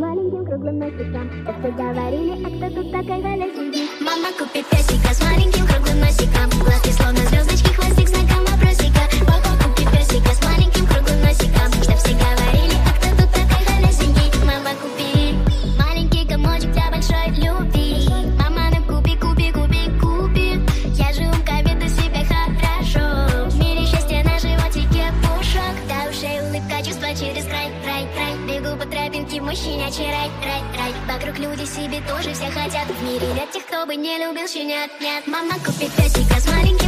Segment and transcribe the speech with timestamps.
[0.00, 1.30] маленьким круглым носиком.
[1.44, 3.90] Так все говорили, а кто тут такая Галя сидит?
[4.00, 5.59] Мама купи песика с маленьким
[26.90, 28.36] чувства через край, край, край.
[28.48, 30.92] Бегу по тропинке, мужчинячий рай, рай.
[31.06, 32.86] Вокруг люди себе тоже все хотят.
[32.88, 35.26] В мире нет тех, кто бы не любил щенят, нет.
[35.26, 36.79] Мама купит песика с маленьким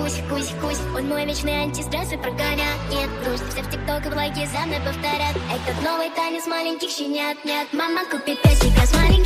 [0.00, 0.80] кусь, кусь, кусь.
[0.96, 3.44] Он мой вечный антистресс и прогоняет грусть.
[3.50, 5.36] Все в тикток и в лайке за мной повторят.
[5.52, 7.68] Этот новый танец маленьких щенят нет.
[7.72, 9.19] Мама купит песика с маленьким